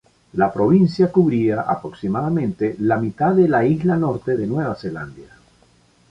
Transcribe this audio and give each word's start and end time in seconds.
La 0.33 0.49
provincia 0.51 1.11
cubría 1.11 1.61
aproximadamente 1.61 2.75
la 2.79 2.97
mitad 2.97 3.35
de 3.35 3.47
la 3.47 3.63
isla 3.63 3.97
Norte 3.97 4.35
de 4.35 4.47
Nueva 4.47 4.73
Zelanda. 4.73 5.37